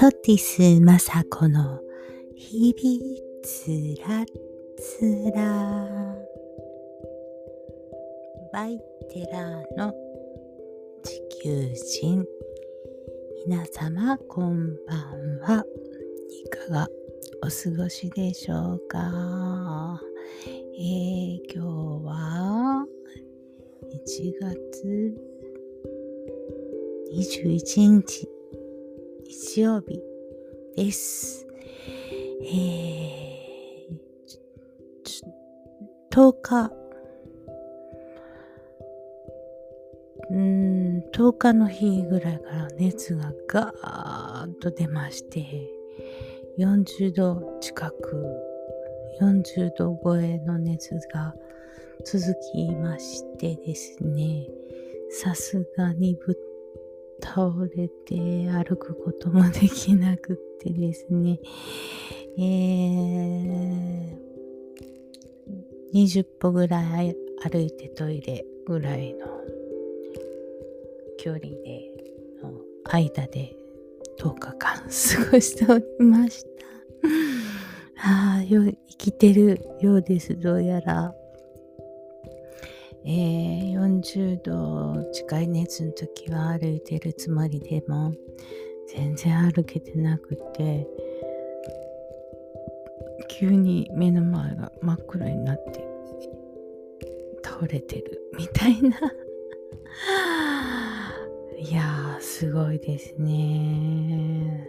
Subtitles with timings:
[0.00, 1.78] ソティスマサコの
[2.34, 4.24] 日々つら
[4.78, 6.16] つら。
[8.50, 8.78] バイ
[9.12, 9.92] テラーの
[11.02, 12.24] 地球人。
[13.46, 15.64] 皆様こんばんは。
[16.30, 16.88] いかが
[17.42, 20.00] お過ごしでしょうか？
[20.78, 22.86] えー、今日は
[23.84, 25.14] 1月
[27.12, 28.39] 21日。
[29.52, 30.00] 日曜日
[30.76, 31.44] です。
[32.44, 33.98] えー、
[36.12, 36.72] 10日、
[40.30, 45.68] うん、10日の日ぐらいから熱がガーッと出まして、
[46.56, 48.24] 40度近く、
[49.20, 51.34] 40度超えの熱が
[52.04, 54.46] 続きましてですね、
[55.10, 56.49] さすがにぶっ
[57.20, 58.16] 倒れて
[58.50, 61.38] 歩くこともできなくってですね、
[62.38, 64.18] えー、
[65.92, 69.26] 20歩ぐらい歩いてトイレぐらいの
[71.18, 71.90] 距離で、
[72.42, 72.52] の
[72.84, 73.54] 間で
[74.18, 76.50] 10日間過ごしておりました。
[78.02, 81.14] ああ、生きてるようです、どうやら。
[83.04, 88.12] えー、40度近い熱の時は歩いてるつもりでも
[88.88, 90.86] 全然歩けてなくて
[93.28, 95.84] 急に目の前が真っ暗になって
[97.42, 98.98] 倒れてるみたいな。
[101.58, 104.68] いやーすごいですね。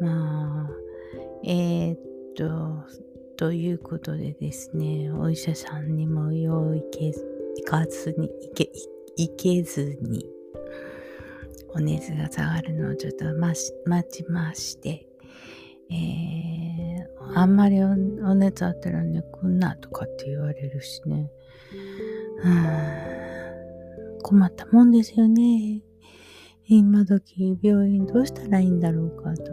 [0.00, 0.70] まあ
[1.44, 1.98] えー、っ
[2.34, 2.84] と
[3.36, 7.39] ということでですねお医者さんにもよう行けず
[7.70, 8.72] かずに、行け、
[9.16, 10.26] 行けずに、
[11.68, 15.06] お熱が下がるのをちょっと待ちまして、
[15.88, 21.30] えー、あんまりお熱あったらね、来んなとかって言われるしね。
[22.42, 25.80] うん困ったもんですよね。
[26.66, 29.52] 今時病院どうしたらいいんだろうかと。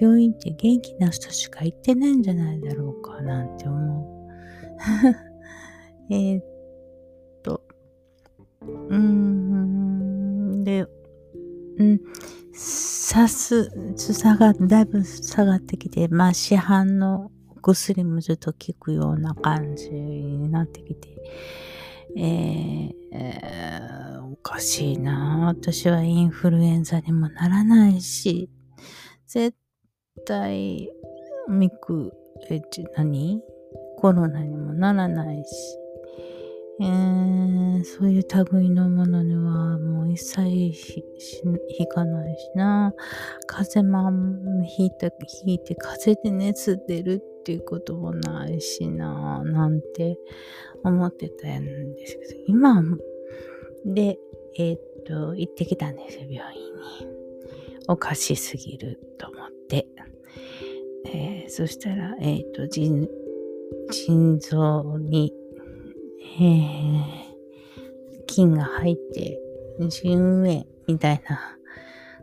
[0.00, 4.26] 病院って元気な人しか行ってないんじゃないだろうかなんて思
[6.10, 6.12] う。
[6.12, 6.49] えー、
[8.62, 10.86] うん、で、
[11.78, 12.00] うん、
[12.52, 17.30] さす、下が、だいぶ下がってきて、まあ市販の
[17.62, 21.08] 薬もちょっと効くような感じになってきて、
[22.16, 25.46] えーえー、おかしいな。
[25.46, 28.50] 私はインフルエンザにもならないし、
[29.26, 29.56] 絶
[30.26, 30.90] 対、
[31.48, 32.12] ミク、
[32.50, 32.60] え、
[32.96, 33.42] 何？
[33.96, 35.79] コロナにもならないし、
[36.82, 42.94] えー、そういう類のものにはもう一切引かないしな。
[43.46, 44.10] 風邪も
[44.78, 45.12] 引いて、
[45.44, 50.16] 引いて風邪で熱出るっていうこともないしな、なんて
[50.82, 52.82] 思ってたんですけど、今、
[53.84, 54.18] で、
[54.58, 56.80] えー、っと、行ってきたんですよ、病院に。
[57.88, 59.86] おかしすぎると思って。
[61.12, 63.06] えー、そしたら、えー、っと、腎、
[63.90, 65.34] 腎臓に
[66.20, 67.00] えー、
[68.26, 69.40] 金が入って、
[69.88, 71.56] 腎炎みたいな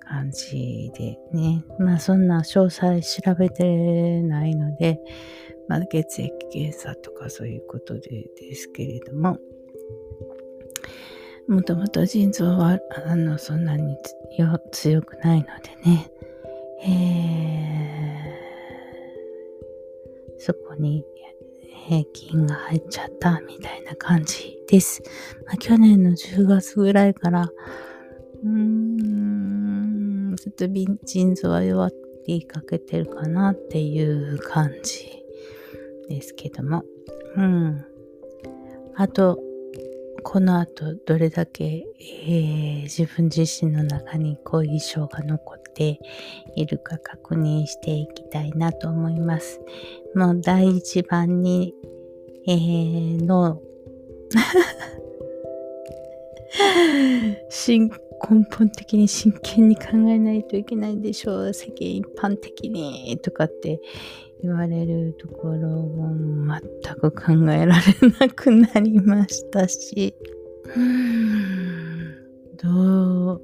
[0.00, 1.64] 感じでね。
[1.78, 5.00] まあそんな詳細調べてないので、
[5.68, 9.38] まあ血液検査とかそういうことでですけれども、
[11.48, 13.96] もともと腎臓は、あの、そんなに
[14.70, 16.12] 強くないのでね、
[16.84, 21.04] えー、そこに
[21.88, 25.02] 平均が入っちゃったみたいな感じです。
[25.46, 27.50] まあ、去年の10月ぐらいから、
[28.44, 30.66] うーん、ずっと
[31.04, 31.92] 腎臓は弱っ
[32.26, 35.24] てかけてるかなっていう感じ
[36.08, 36.84] ですけども。
[37.36, 37.84] うん。
[38.94, 39.38] あと、
[40.22, 46.00] この後どれだけ、えー、自分自身の中に後遺症が残って
[46.56, 49.60] いるか確認していきたいなと思います。
[50.14, 51.74] もう第一番に、
[52.46, 53.60] えー、の
[58.28, 61.54] 根本的に真剣に考えないといけないでしょう。
[61.54, 63.80] 世間一般的にとかって
[64.42, 67.74] 言われるところも全く考えられ
[68.20, 70.14] なくなりましたし、
[72.56, 73.42] どう、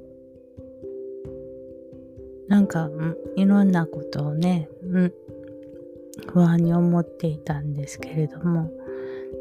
[2.47, 2.89] なんか、
[3.37, 5.13] いろんなことをね、うん、
[6.27, 8.71] 不安に思っていたんですけれども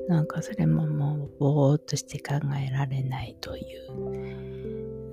[0.08, 3.92] なんかそれももうぼーっとして考えられないという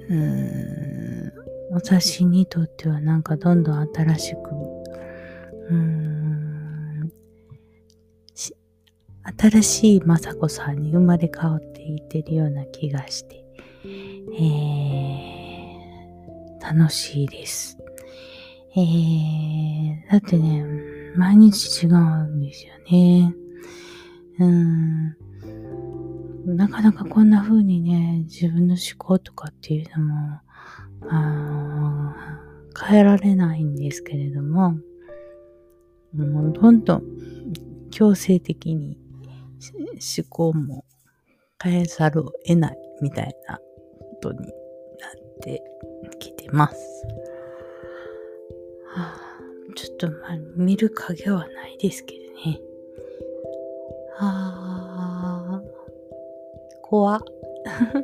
[0.09, 4.37] うーん私にとってはなんかどんどん新しく、
[5.69, 7.09] うーん、
[9.39, 13.45] 新しい雅子さんに生まれ変わっていってるような気がして、
[13.85, 17.77] えー、楽しいです。
[18.75, 20.65] えー、だってね、
[21.15, 23.35] 毎日違うんですよね。
[24.39, 25.15] うん。
[26.55, 30.39] なかなかこんな風にね、自分の思考とかっていうのも、
[31.09, 32.15] あ
[32.79, 34.75] 変えられないんですけれども、
[36.13, 37.03] もうどんどん
[37.91, 38.97] 強制的に
[40.17, 40.85] 思考も
[41.61, 44.49] 変えざるを得ないみたいなことになっ
[45.41, 45.63] て
[46.19, 46.75] きてます。
[48.93, 49.30] はあ、
[49.75, 52.59] ちょっとまあ見る影はないですけどね。
[54.17, 55.61] はあ、
[56.83, 57.21] 怖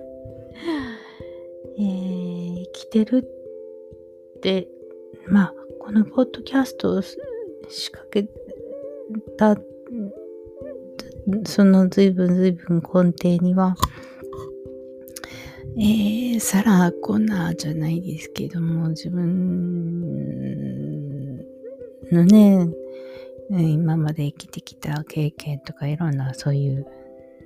[1.80, 3.28] えー、生きてる
[4.38, 4.68] って、
[5.28, 7.18] まあ、このポッドキャストを仕
[7.92, 8.28] 掛け
[9.38, 9.58] た、
[11.46, 13.76] その随分随分根底には、
[15.78, 20.47] えー、サラ・コナーじゃないですけども、自分
[22.12, 22.68] のね、
[23.50, 26.86] 今まで生きてきた経験とかいろんなそういう、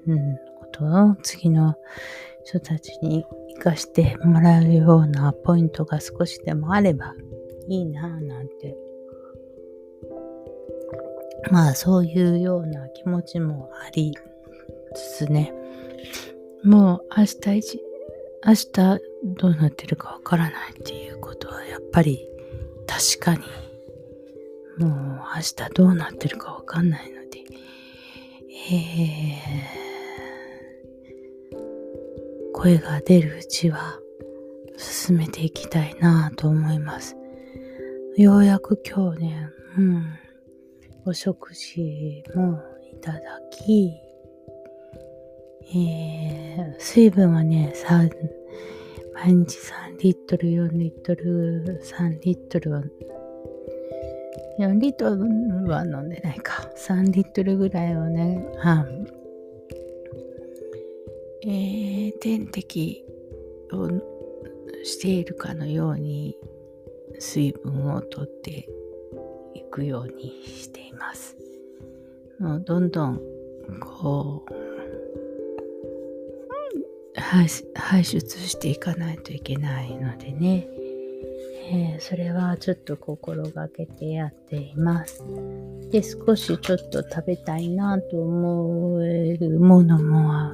[0.07, 1.75] うん、ことを次の
[2.43, 3.25] 人たちに
[3.55, 7.13] 活かしてもらうようなポイントが少しでもあれば
[7.67, 8.75] いいなぁなんて。
[11.49, 14.13] まあそういうような気持ちもあり
[14.93, 15.53] つつね。
[16.63, 17.81] もう明日一、
[18.45, 19.01] 明日
[19.35, 22.29] どうなってるかわからないっていうことはやっぱり
[22.85, 23.43] 確かに
[24.77, 24.91] もう
[25.35, 27.39] 明日どうなってるかわかんないので、
[28.71, 29.91] えー
[32.61, 33.99] 声が出るうちは
[34.77, 37.15] 進めていきたいなと思います。
[38.17, 40.05] ようやく今日ね、うん、
[41.05, 42.61] お食事も
[42.93, 43.19] いただ
[43.51, 43.91] き、
[45.75, 47.73] えー、水分はね、
[49.15, 52.83] 毎日3リットル、4リットル、3リットルは、
[54.59, 56.69] 4リットルは飲んでないか。
[56.77, 58.45] 3リットルぐらいをね、
[61.43, 63.03] えー、点滴
[63.73, 63.89] を
[64.83, 66.37] しているかのように
[67.19, 68.67] 水分をとって
[69.53, 71.35] いくようにしています。
[72.39, 73.21] もうどんどん
[73.79, 74.53] こう
[77.15, 77.47] 排
[78.03, 80.67] 出していかないといけないのでね、
[81.73, 85.23] えー、それはちょっと心がけてやっています。
[85.89, 90.51] で、少しちょっと食べたいなと思えるものも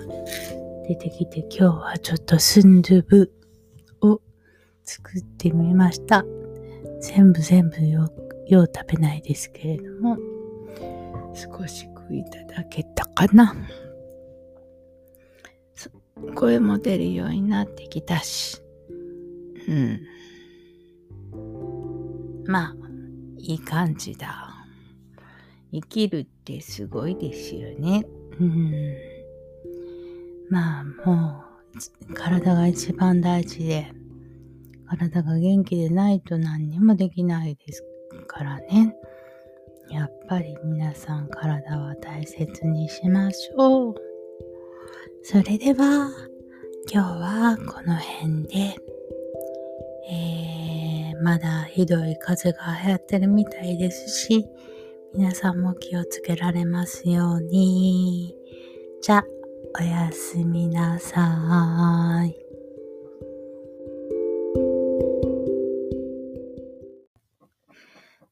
[0.88, 3.34] 出てきて今日はちょっとスンドゥブ
[4.02, 4.22] を
[4.84, 6.24] 作ってみました。
[7.02, 8.12] 全部全部よ、
[8.46, 10.18] よう食べないですけれども、
[11.34, 13.56] 少し食いただけたかな。
[16.36, 18.62] 声も出るようになってきたし、
[19.68, 20.00] うん。
[23.48, 24.54] いい感じだ。
[25.72, 28.06] 生きるってすごいですよね。
[28.40, 29.18] うん。
[30.50, 31.44] まあも
[32.10, 33.92] う体が一番大事で
[34.88, 37.84] 体が元気でないと何にもできないです
[38.28, 38.96] からね
[39.90, 43.96] やっぱり皆さん体は大切にしましょう
[45.24, 46.10] それでは
[46.92, 48.76] 今日はこの辺で
[50.10, 54.46] えー、まだひどい風が流行ってるみたいですし
[55.14, 58.36] 皆さんも気をつけられますように
[59.02, 59.26] じゃあ
[59.80, 62.48] おやすみなさい。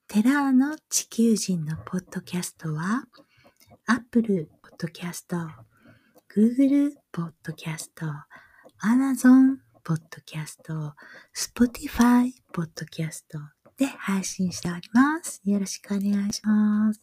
[0.08, 3.04] テラーの地球人のポッドキャストは、
[3.86, 4.50] Apple
[4.80, 5.36] Podcast、
[6.34, 7.89] Google Podcast、
[8.82, 10.96] Amazon ポッドキャスト、
[11.36, 13.38] Spotify ポッドキャスト
[13.77, 15.44] で配信しております。
[15.46, 17.01] よろしくお願いします。